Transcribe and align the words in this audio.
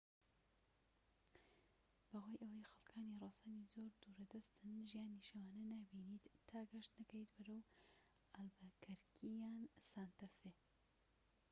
بەهۆی 2.09 2.41
ئەوەی 2.41 2.67
خەلکانی 2.71 3.19
ڕەسەن 3.23 3.57
زۆر 3.73 3.91
دوورە 4.01 4.25
دەستن 4.33 4.75
ژیانی 4.89 5.25
شەوانە 5.27 5.63
نابینیت 5.71 6.25
تا 6.49 6.59
گەشت 6.71 6.91
نەکەیت 6.99 7.29
بەرەو 7.35 7.61
ئالبەکەرکی 8.35 9.29
یان 9.41 9.57
سانتە 9.89 10.27
فێ 10.37 10.51